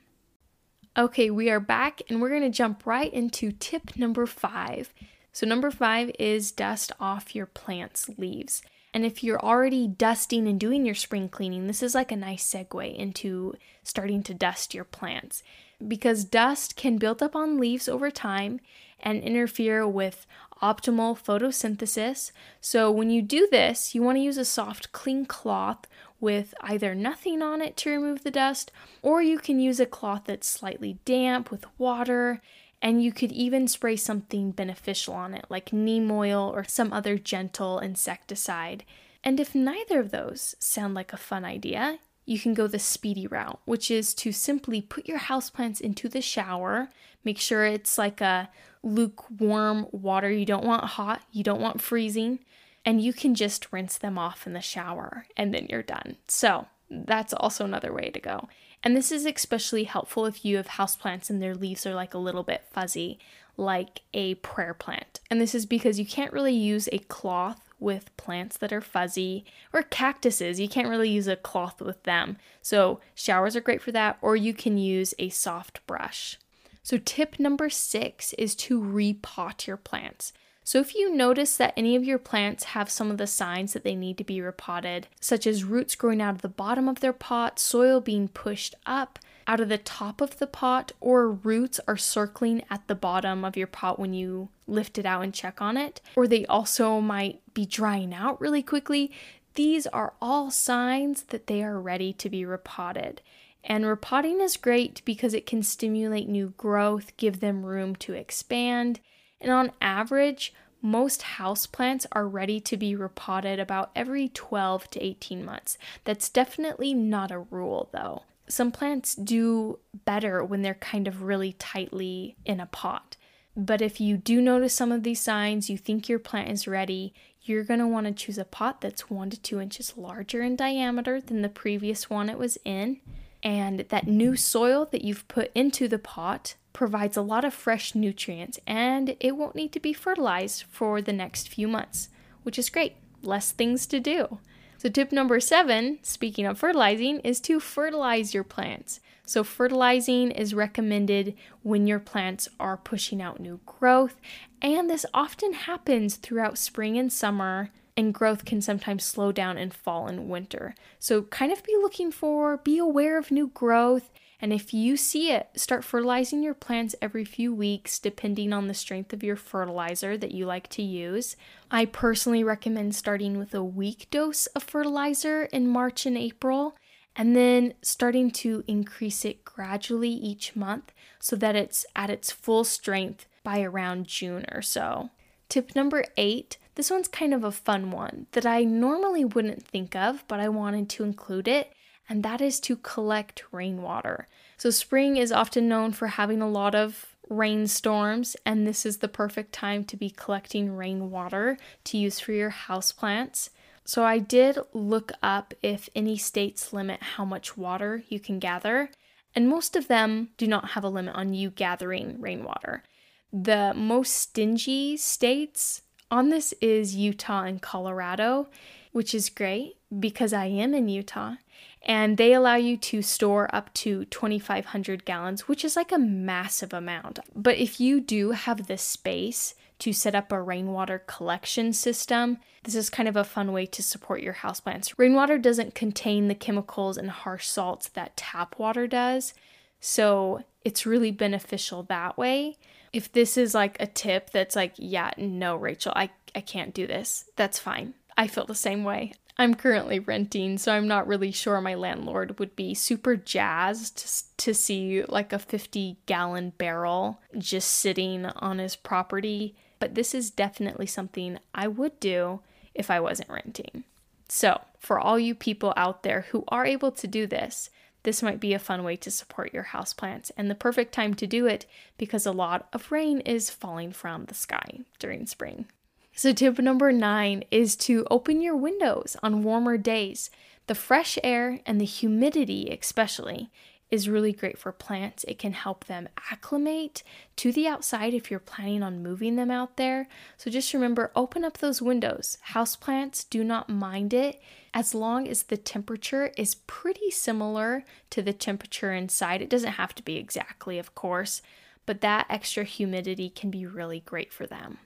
Okay, 0.95 1.31
we 1.31 1.49
are 1.49 1.59
back 1.59 2.03
and 2.07 2.21
we're 2.21 2.29
going 2.29 2.43
to 2.43 2.51
jump 2.51 2.85
right 2.85 3.11
into 3.11 3.51
tip 3.51 3.97
number 3.97 4.27
five. 4.27 4.93
So, 5.33 5.47
number 5.47 5.71
five 5.71 6.11
is 6.19 6.51
dust 6.51 6.91
off 6.99 7.33
your 7.33 7.47
plant's 7.47 8.07
leaves. 8.19 8.61
And 8.93 9.03
if 9.03 9.23
you're 9.23 9.43
already 9.43 9.87
dusting 9.87 10.47
and 10.47 10.59
doing 10.59 10.85
your 10.85 10.93
spring 10.93 11.29
cleaning, 11.29 11.65
this 11.65 11.81
is 11.81 11.95
like 11.95 12.11
a 12.11 12.15
nice 12.15 12.47
segue 12.47 12.95
into 12.95 13.55
starting 13.81 14.21
to 14.21 14.35
dust 14.35 14.75
your 14.75 14.83
plants 14.83 15.41
because 15.87 16.25
dust 16.25 16.75
can 16.75 16.97
build 16.97 17.23
up 17.23 17.35
on 17.35 17.59
leaves 17.59 17.89
over 17.89 18.11
time 18.11 18.59
and 18.99 19.23
interfere 19.23 19.87
with 19.87 20.25
optimal 20.61 21.17
photosynthesis. 21.17 22.31
So, 22.59 22.91
when 22.91 23.09
you 23.09 23.21
do 23.21 23.47
this, 23.49 23.93
you 23.95 24.01
want 24.01 24.17
to 24.17 24.21
use 24.21 24.37
a 24.37 24.45
soft, 24.45 24.91
clean 24.91 25.25
cloth 25.25 25.85
with 26.19 26.53
either 26.61 26.93
nothing 26.93 27.41
on 27.41 27.61
it 27.61 27.75
to 27.77 27.89
remove 27.89 28.23
the 28.23 28.31
dust, 28.31 28.71
or 29.01 29.21
you 29.21 29.39
can 29.39 29.59
use 29.59 29.79
a 29.79 29.85
cloth 29.85 30.23
that's 30.25 30.47
slightly 30.47 30.99
damp 31.05 31.49
with 31.51 31.65
water 31.77 32.41
and 32.81 33.03
you 33.03 33.11
could 33.11 33.31
even 33.31 33.67
spray 33.67 33.95
something 33.95 34.51
beneficial 34.51 35.13
on 35.13 35.33
it, 35.33 35.45
like 35.49 35.71
neem 35.71 36.09
oil 36.11 36.51
or 36.53 36.63
some 36.63 36.91
other 36.91 37.17
gentle 37.17 37.79
insecticide. 37.79 38.83
And 39.23 39.39
if 39.39 39.53
neither 39.53 39.99
of 39.99 40.11
those 40.11 40.55
sound 40.59 40.95
like 40.95 41.13
a 41.13 41.17
fun 41.17 41.45
idea, 41.45 41.99
you 42.25 42.39
can 42.39 42.53
go 42.53 42.67
the 42.67 42.79
speedy 42.79 43.27
route, 43.27 43.59
which 43.65 43.91
is 43.91 44.13
to 44.15 44.31
simply 44.31 44.81
put 44.81 45.07
your 45.07 45.19
houseplants 45.19 45.79
into 45.79 46.09
the 46.09 46.21
shower. 46.21 46.89
Make 47.23 47.37
sure 47.37 47.65
it's 47.65 47.97
like 47.97 48.19
a 48.19 48.49
lukewarm 48.83 49.87
water. 49.91 50.31
You 50.31 50.45
don't 50.45 50.65
want 50.65 50.83
hot, 50.83 51.21
you 51.31 51.43
don't 51.43 51.61
want 51.61 51.81
freezing, 51.81 52.39
and 52.85 53.01
you 53.01 53.13
can 53.13 53.35
just 53.35 53.71
rinse 53.71 53.97
them 53.97 54.17
off 54.17 54.47
in 54.47 54.53
the 54.53 54.61
shower 54.61 55.25
and 55.37 55.53
then 55.53 55.67
you're 55.69 55.83
done. 55.83 56.17
So, 56.27 56.67
that's 56.91 57.33
also 57.33 57.63
another 57.63 57.93
way 57.93 58.09
to 58.09 58.19
go. 58.19 58.49
And 58.83 58.97
this 58.97 59.11
is 59.11 59.25
especially 59.25 59.85
helpful 59.85 60.25
if 60.25 60.43
you 60.43 60.57
have 60.57 60.67
houseplants 60.67 61.29
and 61.29 61.41
their 61.41 61.55
leaves 61.55 61.85
are 61.85 61.95
like 61.95 62.13
a 62.13 62.19
little 62.19 62.43
bit 62.43 62.65
fuzzy, 62.71 63.19
like 63.55 64.01
a 64.13 64.35
prayer 64.35 64.73
plant. 64.73 65.19
And 65.29 65.39
this 65.39 65.55
is 65.55 65.65
because 65.65 65.99
you 65.99 66.05
can't 66.05 66.33
really 66.33 66.53
use 66.53 66.89
a 66.91 66.97
cloth 66.99 67.61
with 67.79 68.15
plants 68.17 68.57
that 68.57 68.73
are 68.73 68.81
fuzzy 68.81 69.45
or 69.71 69.83
cactuses. 69.83 70.59
You 70.59 70.67
can't 70.67 70.87
really 70.87 71.09
use 71.09 71.27
a 71.27 71.35
cloth 71.35 71.81
with 71.81 72.03
them. 72.03 72.37
So, 72.61 72.99
showers 73.15 73.55
are 73.55 73.61
great 73.61 73.81
for 73.81 73.91
that, 73.91 74.17
or 74.21 74.35
you 74.35 74.53
can 74.53 74.77
use 74.77 75.13
a 75.17 75.29
soft 75.29 75.85
brush. 75.87 76.37
So, 76.83 76.97
tip 76.97 77.39
number 77.39 77.69
six 77.69 78.33
is 78.33 78.55
to 78.55 78.81
repot 78.81 79.67
your 79.67 79.77
plants. 79.77 80.33
So, 80.63 80.79
if 80.79 80.95
you 80.95 81.13
notice 81.13 81.57
that 81.57 81.73
any 81.75 81.95
of 81.95 82.03
your 82.03 82.19
plants 82.19 82.65
have 82.65 82.89
some 82.89 83.11
of 83.11 83.17
the 83.17 83.27
signs 83.27 83.73
that 83.73 83.83
they 83.83 83.95
need 83.95 84.17
to 84.17 84.23
be 84.23 84.41
repotted, 84.41 85.07
such 85.19 85.45
as 85.45 85.63
roots 85.63 85.95
growing 85.95 86.21
out 86.21 86.35
of 86.35 86.41
the 86.41 86.49
bottom 86.49 86.87
of 86.87 86.99
their 86.99 87.13
pot, 87.13 87.59
soil 87.59 87.99
being 87.99 88.27
pushed 88.27 88.75
up 88.85 89.19
out 89.47 89.59
of 89.59 89.69
the 89.69 89.77
top 89.77 90.21
of 90.21 90.37
the 90.39 90.47
pot, 90.47 90.91
or 91.01 91.29
roots 91.29 91.79
are 91.87 91.97
circling 91.97 92.63
at 92.69 92.87
the 92.87 92.95
bottom 92.95 93.43
of 93.43 93.57
your 93.57 93.67
pot 93.67 93.99
when 93.99 94.13
you 94.13 94.49
lift 94.67 94.97
it 94.97 95.05
out 95.05 95.23
and 95.23 95.33
check 95.33 95.61
on 95.61 95.77
it, 95.77 95.99
or 96.15 96.27
they 96.27 96.45
also 96.45 97.01
might 97.01 97.41
be 97.53 97.65
drying 97.65 98.13
out 98.13 98.39
really 98.39 98.63
quickly, 98.63 99.11
these 99.55 99.87
are 99.87 100.13
all 100.21 100.49
signs 100.49 101.23
that 101.23 101.47
they 101.47 101.61
are 101.63 101.79
ready 101.79 102.13
to 102.13 102.29
be 102.29 102.45
repotted. 102.45 103.21
And 103.63 103.85
repotting 103.85 104.41
is 104.41 104.57
great 104.57 105.01
because 105.05 105.33
it 105.33 105.45
can 105.45 105.63
stimulate 105.63 106.27
new 106.27 106.53
growth, 106.57 107.15
give 107.17 107.39
them 107.39 107.65
room 107.65 107.95
to 107.97 108.13
expand, 108.13 108.99
and 109.39 109.51
on 109.51 109.71
average, 109.81 110.53
most 110.81 111.21
houseplants 111.21 112.05
are 112.11 112.27
ready 112.27 112.59
to 112.59 112.77
be 112.77 112.95
repotted 112.95 113.59
about 113.59 113.91
every 113.95 114.29
12 114.29 114.89
to 114.91 115.03
18 115.03 115.45
months. 115.45 115.77
That's 116.05 116.29
definitely 116.29 116.93
not 116.93 117.31
a 117.31 117.39
rule 117.39 117.89
though. 117.91 118.23
Some 118.47 118.71
plants 118.71 119.15
do 119.15 119.79
better 120.05 120.43
when 120.43 120.61
they're 120.61 120.73
kind 120.73 121.07
of 121.07 121.23
really 121.23 121.53
tightly 121.53 122.35
in 122.45 122.59
a 122.59 122.65
pot. 122.65 123.15
But 123.55 123.81
if 123.81 124.01
you 124.01 124.17
do 124.17 124.41
notice 124.41 124.73
some 124.73 124.91
of 124.91 125.03
these 125.03 125.21
signs, 125.21 125.69
you 125.69 125.77
think 125.77 126.09
your 126.09 126.19
plant 126.19 126.49
is 126.49 126.67
ready, 126.67 127.13
you're 127.43 127.63
going 127.63 127.79
to 127.79 127.87
want 127.87 128.07
to 128.07 128.13
choose 128.13 128.37
a 128.37 128.45
pot 128.45 128.81
that's 128.81 129.09
one 129.09 129.29
to 129.29 129.39
two 129.39 129.59
inches 129.59 129.97
larger 129.97 130.41
in 130.41 130.55
diameter 130.55 131.19
than 131.19 131.41
the 131.41 131.49
previous 131.49 132.09
one 132.09 132.29
it 132.29 132.37
was 132.37 132.57
in. 132.63 132.99
And 133.43 133.79
that 133.89 134.07
new 134.07 134.35
soil 134.35 134.87
that 134.91 135.03
you've 135.03 135.27
put 135.27 135.51
into 135.55 135.87
the 135.87 135.99
pot 135.99 136.55
provides 136.73 137.17
a 137.17 137.21
lot 137.21 137.43
of 137.43 137.53
fresh 137.53 137.95
nutrients 137.95 138.59
and 138.65 139.15
it 139.19 139.35
won't 139.35 139.55
need 139.55 139.71
to 139.73 139.79
be 139.79 139.93
fertilized 139.93 140.63
for 140.69 141.01
the 141.01 141.13
next 141.13 141.49
few 141.49 141.67
months, 141.67 142.09
which 142.43 142.57
is 142.57 142.69
great. 142.69 142.95
Less 143.23 143.51
things 143.51 143.85
to 143.87 143.99
do. 143.99 144.39
So, 144.77 144.89
tip 144.89 145.11
number 145.11 145.39
seven, 145.39 145.99
speaking 146.01 146.47
of 146.47 146.57
fertilizing, 146.57 147.19
is 147.19 147.39
to 147.41 147.59
fertilize 147.59 148.33
your 148.33 148.43
plants. 148.43 148.99
So, 149.27 149.43
fertilizing 149.43 150.31
is 150.31 150.55
recommended 150.55 151.35
when 151.61 151.85
your 151.85 151.99
plants 151.99 152.49
are 152.59 152.77
pushing 152.77 153.21
out 153.21 153.39
new 153.39 153.59
growth, 153.67 154.15
and 154.59 154.89
this 154.89 155.05
often 155.13 155.53
happens 155.53 156.15
throughout 156.15 156.57
spring 156.57 156.97
and 156.97 157.13
summer, 157.13 157.69
and 157.97 158.13
growth 158.13 158.45
can 158.45 158.61
sometimes 158.61 159.03
slow 159.03 159.31
down 159.31 159.57
in 159.57 159.71
fall 159.71 160.07
and 160.07 160.29
winter. 160.29 160.75
So, 160.99 161.23
kind 161.23 161.51
of 161.51 161.63
be 161.63 161.75
looking 161.81 162.11
for, 162.11 162.57
be 162.57 162.77
aware 162.77 163.17
of 163.17 163.31
new 163.31 163.47
growth, 163.47 164.09
and 164.41 164.51
if 164.51 164.73
you 164.73 164.97
see 164.97 165.31
it, 165.31 165.49
start 165.55 165.83
fertilizing 165.83 166.41
your 166.41 166.55
plants 166.55 166.95
every 166.99 167.23
few 167.23 167.53
weeks, 167.53 167.99
depending 167.99 168.51
on 168.51 168.67
the 168.67 168.73
strength 168.73 169.13
of 169.13 169.23
your 169.23 169.35
fertilizer 169.35 170.17
that 170.17 170.31
you 170.31 170.47
like 170.47 170.67
to 170.69 170.81
use. 170.81 171.35
I 171.69 171.85
personally 171.85 172.43
recommend 172.43 172.95
starting 172.95 173.37
with 173.37 173.53
a 173.53 173.63
weak 173.63 174.07
dose 174.09 174.47
of 174.47 174.63
fertilizer 174.63 175.43
in 175.45 175.67
March 175.67 176.07
and 176.07 176.17
April, 176.17 176.75
and 177.15 177.35
then 177.35 177.75
starting 177.83 178.31
to 178.31 178.63
increase 178.67 179.23
it 179.25 179.45
gradually 179.45 180.09
each 180.09 180.55
month 180.55 180.91
so 181.19 181.35
that 181.35 181.55
it's 181.55 181.85
at 181.95 182.09
its 182.09 182.31
full 182.31 182.63
strength 182.63 183.27
by 183.43 183.61
around 183.61 184.07
June 184.07 184.45
or 184.51 184.63
so. 184.63 185.11
Tip 185.49 185.75
number 185.75 186.05
eight 186.17 186.57
this 186.75 186.89
one's 186.89 187.07
kind 187.07 187.33
of 187.33 187.43
a 187.43 187.51
fun 187.51 187.91
one 187.91 188.27
that 188.31 188.45
I 188.45 188.63
normally 188.63 189.25
wouldn't 189.25 189.65
think 189.65 189.95
of, 189.95 190.23
but 190.27 190.39
I 190.39 190.49
wanted 190.49 190.89
to 190.89 191.03
include 191.03 191.47
it 191.47 191.73
and 192.11 192.23
that 192.23 192.41
is 192.41 192.59
to 192.59 192.75
collect 192.75 193.45
rainwater. 193.53 194.27
So, 194.57 194.69
spring 194.69 195.15
is 195.15 195.31
often 195.31 195.69
known 195.69 195.93
for 195.93 196.07
having 196.07 196.41
a 196.41 196.49
lot 196.49 196.75
of 196.75 197.15
rainstorms, 197.29 198.35
and 198.45 198.67
this 198.67 198.85
is 198.85 198.97
the 198.97 199.07
perfect 199.07 199.53
time 199.53 199.85
to 199.85 199.95
be 199.95 200.09
collecting 200.09 200.75
rainwater 200.75 201.57
to 201.85 201.97
use 201.97 202.19
for 202.19 202.33
your 202.33 202.51
houseplants. 202.51 203.49
So, 203.85 204.03
I 204.03 204.19
did 204.19 204.59
look 204.73 205.13
up 205.23 205.53
if 205.63 205.87
any 205.95 206.17
states 206.17 206.73
limit 206.73 207.01
how 207.01 207.23
much 207.23 207.55
water 207.57 208.03
you 208.09 208.19
can 208.19 208.39
gather, 208.39 208.91
and 209.33 209.47
most 209.47 209.77
of 209.77 209.87
them 209.87 210.31
do 210.37 210.47
not 210.47 210.71
have 210.71 210.83
a 210.83 210.89
limit 210.89 211.15
on 211.15 211.33
you 211.33 211.49
gathering 211.49 212.19
rainwater. 212.19 212.83
The 213.31 213.71
most 213.73 214.11
stingy 214.17 214.97
states 214.97 215.83
on 216.11 216.29
this 216.29 216.53
is 216.61 216.95
Utah 216.95 217.43
and 217.43 217.61
Colorado, 217.61 218.49
which 218.91 219.15
is 219.15 219.29
great 219.29 219.77
because 219.99 220.33
I 220.33 220.45
am 220.45 220.73
in 220.73 220.89
Utah 220.89 221.35
and 221.83 222.17
they 222.17 222.33
allow 222.33 222.55
you 222.55 222.77
to 222.77 223.01
store 223.01 223.53
up 223.53 223.73
to 223.73 224.05
2,500 224.05 225.05
gallons, 225.05 225.47
which 225.47 225.65
is 225.65 225.75
like 225.75 225.91
a 225.91 225.97
massive 225.97 226.73
amount. 226.73 227.19
But 227.35 227.57
if 227.57 227.79
you 227.79 227.99
do 227.99 228.31
have 228.31 228.67
the 228.67 228.77
space 228.77 229.55
to 229.79 229.93
set 229.93 230.13
up 230.13 230.31
a 230.31 230.41
rainwater 230.41 230.99
collection 230.99 231.73
system, 231.73 232.37
this 232.63 232.75
is 232.75 232.91
kind 232.91 233.09
of 233.09 233.15
a 233.15 233.23
fun 233.23 233.51
way 233.51 233.65
to 233.65 233.81
support 233.81 234.21
your 234.21 234.35
houseplants. 234.35 234.93
Rainwater 234.97 235.39
doesn't 235.39 235.73
contain 235.73 236.27
the 236.27 236.35
chemicals 236.35 236.97
and 236.97 237.09
harsh 237.09 237.47
salts 237.47 237.87
that 237.89 238.15
tap 238.15 238.59
water 238.59 238.85
does, 238.85 239.33
so 239.81 240.43
it's 240.63 240.85
really 240.85 241.11
beneficial 241.11 241.83
that 241.83 242.17
way. 242.17 242.57
If 242.93 243.11
this 243.11 243.37
is 243.37 243.53
like 243.53 243.75
a 243.79 243.87
tip 243.87 244.29
that's 244.29 244.55
like, 244.55 244.73
yeah, 244.77 245.11
no, 245.17 245.55
Rachel, 245.55 245.91
I, 245.95 246.11
I 246.35 246.41
can't 246.41 246.73
do 246.73 246.87
this, 246.87 247.25
that's 247.35 247.59
fine. 247.59 247.95
I 248.17 248.27
feel 248.27 248.45
the 248.45 248.55
same 248.55 248.83
way. 248.83 249.13
I'm 249.37 249.55
currently 249.55 249.97
renting, 249.97 250.57
so 250.57 250.71
I'm 250.71 250.87
not 250.87 251.07
really 251.07 251.31
sure 251.31 251.59
my 251.61 251.73
landlord 251.73 252.37
would 252.37 252.55
be 252.55 252.73
super 252.75 253.15
jazzed 253.15 254.37
to 254.37 254.53
see 254.53 255.03
like 255.03 255.33
a 255.33 255.39
50 255.39 255.97
gallon 256.05 256.53
barrel 256.57 257.19
just 257.37 257.71
sitting 257.71 258.25
on 258.25 258.59
his 258.59 258.75
property. 258.75 259.55
But 259.79 259.95
this 259.95 260.13
is 260.13 260.29
definitely 260.29 260.85
something 260.85 261.39
I 261.55 261.67
would 261.67 261.99
do 261.99 262.41
if 262.75 262.91
I 262.91 262.99
wasn't 262.99 263.31
renting. 263.31 263.83
So, 264.27 264.61
for 264.77 264.99
all 264.99 265.17
you 265.17 265.33
people 265.33 265.73
out 265.75 266.03
there 266.03 266.27
who 266.29 266.43
are 266.49 266.65
able 266.65 266.91
to 266.91 267.07
do 267.07 267.25
this, 267.25 267.69
this 268.03 268.23
might 268.23 268.39
be 268.39 268.53
a 268.53 268.59
fun 268.59 268.83
way 268.83 268.95
to 268.97 269.11
support 269.11 269.53
your 269.53 269.65
houseplants 269.65 270.31
and 270.35 270.49
the 270.49 270.55
perfect 270.55 270.93
time 270.93 271.13
to 271.15 271.27
do 271.27 271.45
it 271.45 271.65
because 271.97 272.25
a 272.25 272.31
lot 272.31 272.67
of 272.73 272.91
rain 272.91 273.19
is 273.21 273.49
falling 273.49 273.91
from 273.91 274.25
the 274.25 274.33
sky 274.33 274.79
during 274.99 275.25
spring. 275.25 275.65
So, 276.13 276.33
tip 276.33 276.59
number 276.59 276.91
nine 276.91 277.43
is 277.51 277.75
to 277.77 278.05
open 278.11 278.41
your 278.41 278.55
windows 278.55 279.15
on 279.23 279.43
warmer 279.43 279.77
days. 279.77 280.29
The 280.67 280.75
fresh 280.75 281.17
air 281.23 281.59
and 281.65 281.79
the 281.79 281.85
humidity, 281.85 282.67
especially, 282.69 283.49
is 283.91 284.09
really 284.09 284.31
great 284.31 284.57
for 284.57 284.71
plants. 284.71 285.25
It 285.27 285.37
can 285.37 285.51
help 285.51 285.85
them 285.85 286.07
acclimate 286.31 287.03
to 287.35 287.51
the 287.51 287.67
outside 287.67 288.13
if 288.13 288.31
you're 288.31 288.39
planning 288.39 288.81
on 288.81 289.03
moving 289.03 289.35
them 289.35 289.51
out 289.51 289.75
there. 289.75 290.07
So 290.37 290.49
just 290.49 290.73
remember 290.73 291.11
open 291.15 291.43
up 291.43 291.57
those 291.57 291.81
windows. 291.81 292.37
Houseplants 292.53 293.29
do 293.29 293.43
not 293.43 293.69
mind 293.69 294.13
it 294.13 294.41
as 294.73 294.95
long 294.95 295.27
as 295.27 295.43
the 295.43 295.57
temperature 295.57 296.31
is 296.37 296.55
pretty 296.55 297.11
similar 297.11 297.83
to 298.11 298.21
the 298.21 298.33
temperature 298.33 298.93
inside. 298.93 299.41
It 299.41 299.49
doesn't 299.49 299.73
have 299.73 299.93
to 299.95 300.03
be 300.03 300.15
exactly, 300.15 300.79
of 300.79 300.95
course, 300.95 301.41
but 301.85 301.99
that 301.99 302.27
extra 302.29 302.63
humidity 302.63 303.29
can 303.29 303.51
be 303.51 303.65
really 303.65 303.99
great 303.99 304.31
for 304.31 304.47
them. 304.47 304.77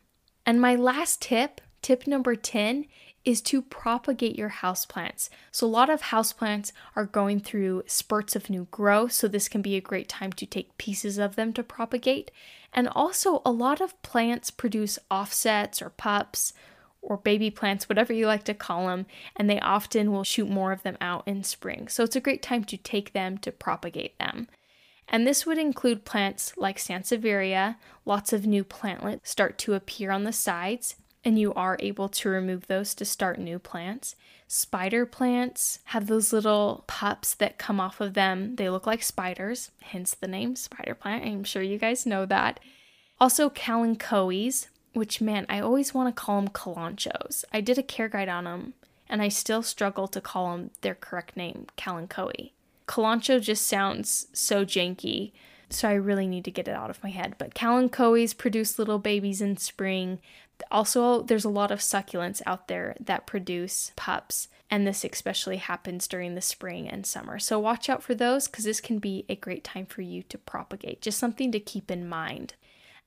And 0.48 0.60
my 0.60 0.76
last 0.76 1.22
tip, 1.22 1.62
tip 1.86 2.08
number 2.08 2.36
10, 2.36 2.88
is 3.26 3.42
to 3.42 3.62
propagate 3.62 4.36
your 4.36 4.50
houseplants. 4.50 5.30
So, 5.52 5.68
a 5.68 5.70
lot 5.70 5.88
of 5.92 6.02
houseplants 6.02 6.72
are 6.96 7.06
going 7.06 7.40
through 7.40 7.84
spurts 7.86 8.36
of 8.36 8.50
new 8.50 8.68
growth, 8.72 9.12
so 9.12 9.28
this 9.28 9.48
can 9.48 9.62
be 9.62 9.76
a 9.76 9.82
great 9.82 10.10
time 10.10 10.34
to 10.34 10.48
take 10.48 10.80
pieces 10.80 11.20
of 11.20 11.36
them 11.36 11.54
to 11.54 11.62
propagate. 11.62 12.32
And 12.74 12.88
also, 12.88 13.44
a 13.46 13.52
lot 13.52 13.82
of 13.82 14.02
plants 14.02 14.50
produce 14.50 14.98
offsets 15.12 15.80
or 15.80 15.92
pups 15.92 16.54
or 17.04 17.18
baby 17.18 17.52
plants, 17.52 17.88
whatever 17.88 18.14
you 18.14 18.26
like 18.26 18.46
to 18.46 18.56
call 18.56 18.88
them, 18.88 19.06
and 19.36 19.48
they 19.48 19.60
often 19.60 20.12
will 20.12 20.24
shoot 20.24 20.50
more 20.50 20.72
of 20.72 20.82
them 20.82 20.98
out 21.00 21.22
in 21.28 21.44
spring. 21.44 21.88
So, 21.88 22.04
it's 22.04 22.16
a 22.16 22.20
great 22.20 22.42
time 22.42 22.64
to 22.64 22.78
take 22.78 23.14
them 23.14 23.38
to 23.40 23.52
propagate 23.52 24.18
them. 24.18 24.48
And 25.08 25.28
this 25.28 25.46
would 25.46 25.60
include 25.60 26.04
plants 26.04 26.58
like 26.58 26.78
Sansevieria. 26.78 27.76
Lots 28.06 28.34
of 28.34 28.48
new 28.48 28.64
plantlets 28.64 29.28
start 29.28 29.60
to 29.60 29.76
appear 29.76 30.10
on 30.10 30.24
the 30.24 30.34
sides, 30.34 30.96
and 31.26 31.40
you 31.40 31.52
are 31.56 31.76
able 31.80 32.08
to 32.08 32.30
remove 32.30 32.68
those 32.68 32.94
to 32.94 33.04
start 33.04 33.40
new 33.40 33.58
plants. 33.58 34.16
Spider 34.48 35.08
plants 35.08 35.80
have 35.86 36.06
those 36.06 36.32
little 36.32 36.84
pups 36.86 37.34
that 37.34 37.58
come 37.58 37.80
off 37.80 38.00
of 38.00 38.14
them. 38.14 38.56
They 38.56 38.70
look 38.70 38.86
like 38.86 39.02
spiders, 39.02 39.72
hence 39.82 40.14
the 40.14 40.28
name 40.28 40.56
spider 40.56 40.94
plant. 40.94 41.26
I'm 41.26 41.44
sure 41.44 41.64
you 41.64 41.80
guys 41.80 42.06
know 42.06 42.28
that. 42.28 42.60
Also, 43.20 43.50
kalanchoes, 43.50 44.68
which 44.94 45.20
man, 45.20 45.48
I 45.50 45.60
always 45.60 45.94
want 45.94 46.16
to 46.16 46.22
call 46.22 46.42
them 46.42 46.52
kalanchos. 46.52 47.44
I 47.52 47.60
did 47.60 47.80
a 47.80 47.84
care 47.84 48.08
guide 48.08 48.30
on 48.30 48.44
them, 48.44 48.76
and 49.10 49.22
I 49.22 49.30
still 49.30 49.64
struggle 49.64 50.08
to 50.10 50.22
call 50.22 50.52
them 50.52 50.70
their 50.82 50.96
correct 50.96 51.36
name, 51.36 51.66
kalanchoe. 51.76 52.52
Kalancho 52.88 53.42
just 53.42 53.66
sounds 53.66 54.28
so 54.32 54.64
janky, 54.64 55.32
so 55.70 55.90
I 55.90 55.94
really 55.94 56.28
need 56.28 56.46
to 56.46 56.52
get 56.52 56.68
it 56.68 56.76
out 56.76 56.92
of 56.92 57.02
my 57.02 57.10
head. 57.10 57.36
But 57.40 57.56
kalanchoes 57.56 58.38
produce 58.38 58.78
little 58.78 59.00
babies 59.00 59.42
in 59.42 59.58
spring. 59.58 60.20
Also, 60.72 61.22
there's 61.22 61.46
a 61.46 61.50
lot 61.50 61.72
of 61.72 61.80
succulents 61.80 62.42
out 62.46 62.68
there 62.68 62.96
that 63.00 63.28
produce 63.28 63.92
pups, 63.96 64.48
and 64.70 64.86
this 64.86 65.04
especially 65.04 65.58
happens 65.58 66.08
during 66.08 66.36
the 66.36 66.42
spring 66.42 66.88
and 66.90 67.06
summer. 67.06 67.40
So, 67.40 67.60
watch 67.60 67.90
out 67.90 68.04
for 68.04 68.16
those 68.16 68.48
because 68.48 68.64
this 68.64 68.82
can 68.82 69.00
be 69.00 69.26
a 69.30 69.36
great 69.36 69.64
time 69.64 69.86
for 69.86 70.02
you 70.02 70.24
to 70.24 70.38
propagate. 70.38 71.02
Just 71.02 71.20
something 71.20 71.52
to 71.52 71.60
keep 71.60 71.92
in 71.92 72.08
mind. 72.08 72.56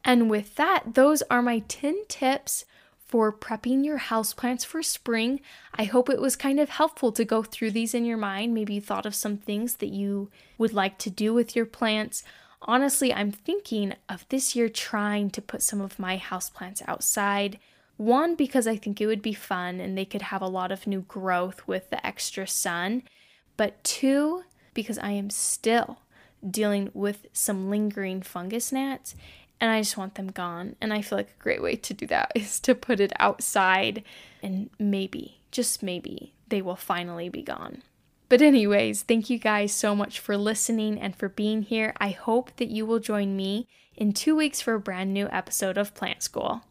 And 0.05 0.31
with 0.31 0.57
that, 0.57 0.95
those 0.95 1.23
are 1.31 1.43
my 1.43 1.61
10 1.69 2.05
tips 2.09 2.65
for 3.09 3.33
prepping 3.33 3.85
your 3.85 3.99
houseplants 3.99 4.65
for 4.67 4.83
spring. 4.83 5.41
I 5.75 5.85
hope 5.85 6.11
it 6.11 6.21
was 6.21 6.37
kind 6.37 6.61
of 6.61 6.69
helpful 6.69 7.11
to 7.13 7.25
go 7.25 7.43
through 7.43 7.71
these 7.71 7.95
in 7.95 8.05
your 8.05 8.19
mind. 8.19 8.53
Maybe 8.53 8.75
you 8.75 8.81
thought 8.83 9.07
of 9.07 9.15
some 9.15 9.39
things 9.39 9.77
that 9.77 9.89
you 9.89 10.31
would 10.59 10.75
like 10.75 10.99
to 10.99 11.11
do 11.11 11.33
with 11.33 11.57
your 11.57 11.65
plants 11.65 12.23
honestly, 12.63 13.13
I'm 13.13 13.33
thinking 13.33 13.95
of 14.09 14.27
this 14.29 14.57
year 14.57 14.69
trying 14.69 15.31
to 15.31 15.43
put 15.43 15.63
some 15.63 15.81
of 15.81 15.99
my 15.99 16.19
houseplants 16.19 16.83
outside. 16.87 17.59
One, 17.97 18.35
because 18.35 18.67
I 18.67 18.77
think 18.77 19.01
it 19.01 19.07
would 19.07 19.23
be 19.23 19.35
fun 19.35 19.81
and 19.81 19.97
they 19.97 20.05
could 20.05 20.23
have 20.23 20.43
a 20.43 20.47
lot 20.47 20.71
of 20.71 20.87
new 20.87 21.03
growth 21.03 21.67
with 21.67 21.91
the 21.91 22.05
extra 22.07 22.47
sun. 22.47 23.03
But 23.57 23.83
two, 23.83 24.45
because 24.75 24.99
I 24.99 25.11
am 25.11 25.31
still 25.31 26.01
dealing 26.49 26.91
with 26.95 27.27
some 27.33 27.69
lingering 27.69 28.23
fungus 28.23 28.71
gnats 28.71 29.17
and 29.61 29.71
I 29.71 29.81
just 29.81 29.97
want 29.97 30.15
them 30.15 30.29
gone. 30.29 30.77
And 30.81 30.93
I 30.93 31.03
feel 31.03 31.19
like 31.19 31.31
a 31.31 31.43
great 31.43 31.63
way 31.63 31.77
to 31.77 31.95
do 31.95 32.07
that 32.07 32.33
is 32.37 32.61
to 32.61 32.75
put 32.75 33.01
it 33.01 33.13
outside 33.19 34.05
and 34.43 34.71
maybe, 34.79 35.41
just 35.51 35.83
maybe, 35.83 36.33
they 36.49 36.63
will 36.63 36.77
finally 36.77 37.29
be 37.29 37.43
gone. 37.43 37.83
But, 38.29 38.43
anyways, 38.43 39.03
thank 39.03 39.31
you 39.31 39.39
guys 39.39 39.73
so 39.73 39.97
much 39.97 40.21
for 40.21 40.37
listening 40.37 41.01
and 41.01 41.17
for 41.17 41.31
being 41.31 41.63
here. 41.63 41.95
I 41.99 42.11
hope 42.11 42.55
that 42.57 42.69
you 42.69 42.85
will 42.85 42.99
join 42.99 43.37
me 43.37 43.67
in 43.97 44.13
two 44.13 44.37
weeks 44.37 44.61
for 44.61 44.75
a 44.75 44.81
brand 44.81 45.15
new 45.15 45.29
episode 45.31 45.79
of 45.79 45.95
Plant 45.95 46.23
School. 46.23 46.63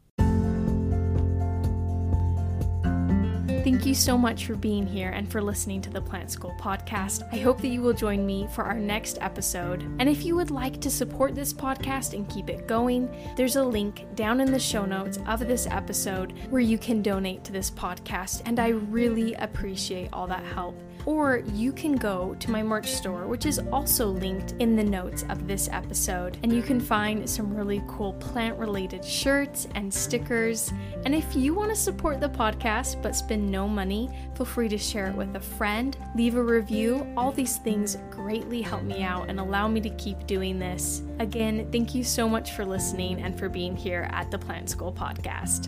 Thank 3.68 3.86
you 3.86 3.96
so 3.96 4.18
much 4.18 4.46
for 4.46 4.56
being 4.56 4.88
here 4.88 5.10
and 5.10 5.30
for 5.30 5.42
listening 5.42 5.82
to 5.82 5.90
the 5.90 6.00
Plant 6.00 6.32
School 6.32 6.56
podcast. 6.58 7.28
I 7.34 7.38
hope 7.38 7.60
that 7.60 7.68
you 7.68 7.82
will 7.82 7.92
join 7.92 8.26
me 8.26 8.48
for 8.54 8.64
our 8.64 8.80
next 8.80 9.18
episode. 9.20 9.82
And 10.00 10.08
if 10.08 10.24
you 10.24 10.38
would 10.38 10.52
like 10.52 10.80
to 10.80 10.90
support 10.90 11.36
this 11.36 11.52
podcast 11.52 12.14
and 12.14 12.30
keep 12.30 12.50
it 12.50 12.66
going, 12.66 13.10
there's 13.36 13.58
a 13.58 13.64
link 13.64 14.06
down 14.16 14.40
in 14.40 14.54
the 14.54 14.60
show 14.60 14.86
notes 14.86 15.20
of 15.28 15.40
this 15.42 15.68
episode 15.68 16.34
where 16.50 16.62
you 16.62 16.78
can 16.78 17.02
donate 17.02 17.44
to 17.44 17.52
this 17.52 17.70
podcast. 17.70 18.42
And 18.46 18.58
I 18.58 18.70
really 18.70 19.34
appreciate 19.34 20.10
all 20.14 20.28
that 20.28 20.46
help 20.46 20.78
or 21.08 21.42
you 21.54 21.72
can 21.72 21.96
go 21.96 22.36
to 22.38 22.52
my 22.52 22.62
merch 22.62 22.92
store, 22.92 23.28
which 23.28 23.46
is 23.46 23.60
also 23.72 24.08
linked 24.08 24.54
in 24.60 24.76
the 24.76 24.84
notes 24.84 25.24
of 25.30 25.48
this 25.48 25.70
episode, 25.72 26.38
and 26.44 26.52
you 26.52 26.62
can 26.62 26.82
find 26.82 27.28
some 27.28 27.56
really 27.56 27.82
cool 27.88 28.12
plant 28.16 28.60
related 28.60 29.04
shirts 29.06 29.70
and 29.74 29.92
stickers. 29.92 30.74
And 31.06 31.16
if 31.16 31.34
you 31.34 31.54
want 31.54 31.70
to 31.70 31.78
support 31.78 32.20
the 32.20 32.28
podcast 32.28 33.02
but 33.02 33.16
spend 33.16 33.50
no 33.50 33.70
money, 33.70 34.10
feel 34.36 34.46
free 34.46 34.68
to 34.68 34.78
share 34.78 35.08
it 35.08 35.16
with 35.16 35.34
a 35.38 35.40
friend, 35.40 35.98
leave 36.14 36.36
a 36.36 36.44
review. 36.44 37.08
All 37.16 37.32
these 37.32 37.56
things 37.56 37.98
greatly 38.12 38.62
help 38.62 38.84
me 38.84 39.02
out 39.02 39.30
and 39.30 39.40
allow 39.40 39.70
me 39.70 39.80
to 39.80 39.90
keep 39.92 40.28
doing 40.28 40.60
this. 40.60 41.04
Again, 41.20 41.70
thank 41.72 41.96
you 41.96 42.04
so 42.04 42.28
much 42.28 42.52
for 42.52 42.66
listening 42.66 43.22
and 43.22 43.40
for 43.40 43.48
being 43.48 43.78
here 43.78 44.10
at 44.12 44.30
the 44.30 44.38
Plant 44.38 44.70
School 44.70 44.92
Podcast. 44.92 45.68